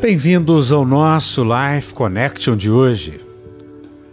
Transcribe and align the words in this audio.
Bem-vindos 0.00 0.72
ao 0.72 0.86
nosso 0.86 1.44
Life 1.44 1.92
Connection 1.92 2.56
de 2.56 2.70
hoje. 2.70 3.20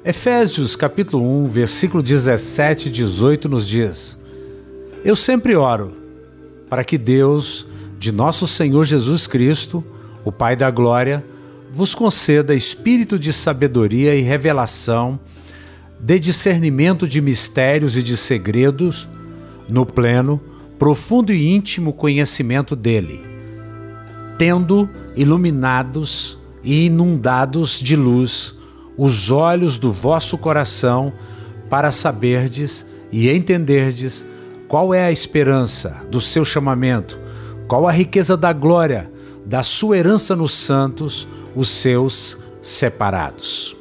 Efésios 0.04 0.76
capítulo 0.76 1.46
1, 1.46 1.48
versículo 1.48 2.04
17 2.04 2.90
e 2.90 2.92
18 2.92 3.48
nos 3.48 3.66
diz: 3.66 4.20
Eu 5.06 5.16
sempre 5.16 5.56
oro 5.56 5.94
para 6.70 6.84
que 6.84 6.98
Deus, 6.98 7.66
de 7.98 8.12
nosso 8.12 8.46
Senhor 8.46 8.84
Jesus 8.84 9.28
Cristo, 9.28 9.82
o 10.26 10.32
Pai 10.32 10.58
da 10.58 10.70
glória, 10.70 11.24
vos 11.72 11.96
conceda 11.96 12.54
espírito 12.54 13.18
de 13.18 13.32
sabedoria 13.32 14.14
e 14.14 14.22
revelação, 14.22 15.18
de 15.98 16.20
discernimento 16.20 17.08
de 17.08 17.22
mistérios 17.22 17.96
e 17.96 18.04
de 18.04 18.18
segredos, 18.18 19.08
no 19.70 19.86
pleno, 19.86 20.42
profundo 20.78 21.32
e 21.32 21.48
íntimo 21.48 21.94
conhecimento 21.94 22.76
dele, 22.76 23.24
tendo 24.38 24.90
iluminados 25.18 26.40
e 26.64 26.86
inundados 26.86 27.80
de 27.80 27.96
luz 27.96 28.58
os 28.98 29.30
olhos 29.30 29.78
do 29.78 29.92
vosso 29.92 30.38
coração, 30.38 31.14
para 31.70 31.92
saberdes 31.92 32.86
e 33.12 33.30
entenderdes 33.30 34.26
qual 34.68 34.94
é 34.94 35.06
a 35.06 35.12
esperança 35.12 36.02
do 36.10 36.20
seu 36.20 36.44
chamamento, 36.44 37.20
qual 37.68 37.88
a 37.88 37.92
riqueza 37.92 38.36
da 38.36 38.52
glória 38.52 39.12
da 39.46 39.64
sua 39.64 39.98
herança 39.98 40.36
nos 40.36 40.54
santos, 40.54 41.28
os 41.56 41.70
seus 41.70 42.42
separados. 42.62 43.76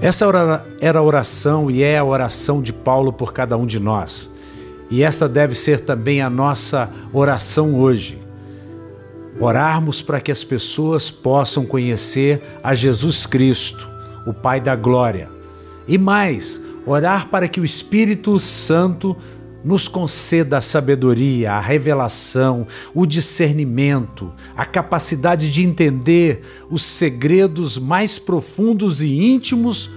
Essa 0.00 0.26
era 0.80 0.98
a 0.98 1.02
oração 1.02 1.70
e 1.70 1.82
é 1.82 1.98
a 1.98 2.04
oração 2.04 2.62
de 2.62 2.72
Paulo 2.72 3.12
por 3.12 3.32
cada 3.32 3.56
um 3.56 3.66
de 3.66 3.80
nós. 3.80 4.30
E 4.90 5.02
essa 5.02 5.28
deve 5.28 5.54
ser 5.54 5.80
também 5.80 6.20
a 6.22 6.30
nossa 6.30 6.90
oração 7.12 7.74
hoje 7.74 8.18
orarmos 9.40 10.02
para 10.02 10.20
que 10.20 10.30
as 10.30 10.44
pessoas 10.44 11.10
possam 11.10 11.64
conhecer 11.64 12.42
a 12.62 12.74
Jesus 12.74 13.24
Cristo, 13.26 13.88
o 14.26 14.34
Pai 14.34 14.60
da 14.60 14.76
Glória. 14.76 15.30
E 15.88 15.96
mais, 15.96 16.60
orar 16.86 17.28
para 17.28 17.48
que 17.48 17.60
o 17.60 17.64
Espírito 17.64 18.38
Santo 18.38 19.16
nos 19.64 19.88
conceda 19.88 20.58
a 20.58 20.60
sabedoria, 20.60 21.52
a 21.52 21.60
revelação, 21.60 22.66
o 22.94 23.06
discernimento, 23.06 24.32
a 24.56 24.64
capacidade 24.64 25.50
de 25.50 25.62
entender 25.62 26.42
os 26.70 26.82
segredos 26.82 27.78
mais 27.78 28.18
profundos 28.18 29.02
e 29.02 29.08
íntimos 29.08 29.90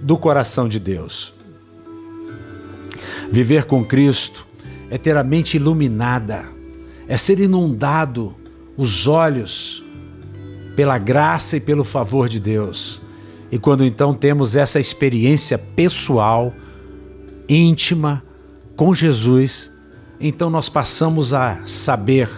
do 0.00 0.16
coração 0.18 0.68
de 0.68 0.78
Deus. 0.78 1.34
Viver 3.30 3.64
com 3.64 3.84
Cristo 3.84 4.46
é 4.90 4.98
ter 4.98 5.16
a 5.16 5.24
mente 5.24 5.56
iluminada, 5.56 6.44
é 7.08 7.16
ser 7.16 7.40
inundado 7.40 8.34
os 8.76 9.06
olhos 9.06 9.82
pela 10.74 10.98
graça 10.98 11.56
e 11.56 11.60
pelo 11.60 11.84
favor 11.84 12.28
de 12.28 12.38
Deus. 12.38 13.00
E 13.50 13.58
quando 13.58 13.84
então 13.84 14.12
temos 14.12 14.56
essa 14.56 14.78
experiência 14.78 15.56
pessoal, 15.58 16.52
íntima 17.48 18.22
com 18.74 18.94
Jesus, 18.94 19.70
então 20.20 20.50
nós 20.50 20.68
passamos 20.68 21.32
a 21.32 21.62
saber, 21.64 22.28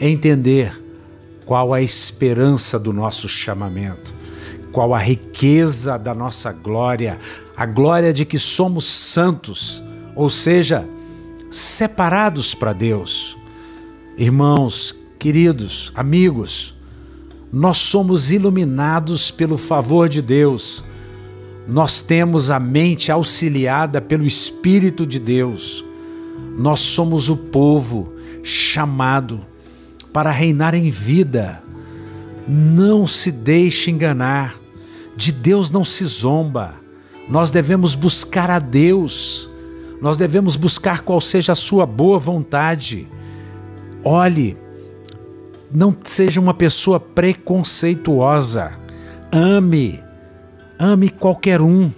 entender 0.00 0.82
qual 1.44 1.74
a 1.74 1.82
esperança 1.82 2.78
do 2.78 2.92
nosso 2.92 3.28
chamamento, 3.28 4.14
qual 4.72 4.94
a 4.94 4.98
riqueza 4.98 5.98
da 5.98 6.14
nossa 6.14 6.52
glória, 6.52 7.18
a 7.56 7.66
glória 7.66 8.12
de 8.12 8.24
que 8.24 8.38
somos 8.38 8.84
santos, 8.86 9.82
ou 10.14 10.30
seja, 10.30 10.88
separados 11.50 12.54
para 12.54 12.72
Deus. 12.72 13.36
Irmãos, 14.16 14.94
Queridos, 15.24 15.90
amigos, 15.94 16.74
nós 17.50 17.78
somos 17.78 18.30
iluminados 18.30 19.30
pelo 19.30 19.56
favor 19.56 20.06
de 20.06 20.20
Deus. 20.20 20.84
Nós 21.66 22.02
temos 22.02 22.50
a 22.50 22.60
mente 22.60 23.10
auxiliada 23.10 24.02
pelo 24.02 24.26
Espírito 24.26 25.06
de 25.06 25.18
Deus. 25.18 25.82
Nós 26.58 26.80
somos 26.80 27.30
o 27.30 27.38
povo 27.38 28.12
chamado 28.42 29.40
para 30.12 30.30
reinar 30.30 30.74
em 30.74 30.90
vida. 30.90 31.62
Não 32.46 33.06
se 33.06 33.32
deixe 33.32 33.90
enganar. 33.90 34.54
De 35.16 35.32
Deus 35.32 35.70
não 35.70 35.84
se 35.84 36.04
zomba. 36.04 36.74
Nós 37.30 37.50
devemos 37.50 37.94
buscar 37.94 38.50
a 38.50 38.58
Deus. 38.58 39.48
Nós 40.02 40.18
devemos 40.18 40.54
buscar 40.54 41.00
qual 41.00 41.18
seja 41.18 41.52
a 41.52 41.56
sua 41.56 41.86
boa 41.86 42.18
vontade. 42.18 43.08
Olhe, 44.04 44.62
não 45.72 45.96
seja 46.04 46.40
uma 46.40 46.54
pessoa 46.54 46.98
preconceituosa. 46.98 48.72
Ame, 49.30 50.02
ame 50.78 51.08
qualquer 51.08 51.60
um. 51.60 51.90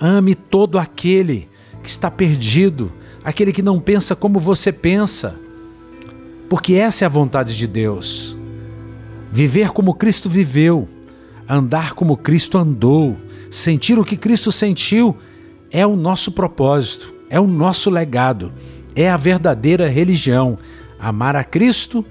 Ame 0.00 0.34
todo 0.34 0.78
aquele 0.78 1.48
que 1.82 1.88
está 1.88 2.10
perdido, 2.10 2.92
aquele 3.22 3.52
que 3.52 3.62
não 3.62 3.78
pensa 3.78 4.16
como 4.16 4.40
você 4.40 4.72
pensa. 4.72 5.38
Porque 6.48 6.74
essa 6.74 7.04
é 7.04 7.06
a 7.06 7.10
vontade 7.10 7.56
de 7.56 7.66
Deus. 7.66 8.36
Viver 9.30 9.70
como 9.70 9.94
Cristo 9.94 10.28
viveu, 10.28 10.88
andar 11.48 11.92
como 11.92 12.16
Cristo 12.16 12.58
andou, 12.58 13.16
sentir 13.50 13.98
o 13.98 14.04
que 14.04 14.16
Cristo 14.16 14.50
sentiu 14.50 15.16
é 15.70 15.86
o 15.86 15.94
nosso 15.94 16.32
propósito, 16.32 17.14
é 17.28 17.38
o 17.38 17.46
nosso 17.46 17.90
legado, 17.90 18.52
é 18.94 19.08
a 19.08 19.16
verdadeira 19.16 19.88
religião. 19.88 20.58
Amar 20.98 21.36
a 21.36 21.44
Cristo 21.44 22.04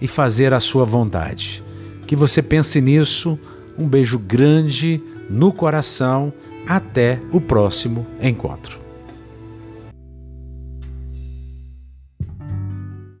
e 0.00 0.06
fazer 0.06 0.52
a 0.52 0.60
sua 0.60 0.84
vontade. 0.84 1.62
Que 2.06 2.16
você 2.16 2.42
pense 2.42 2.80
nisso. 2.80 3.38
Um 3.78 3.88
beijo 3.88 4.18
grande 4.18 5.02
no 5.28 5.52
coração. 5.52 6.32
Até 6.66 7.20
o 7.32 7.40
próximo 7.40 8.06
encontro. 8.20 8.85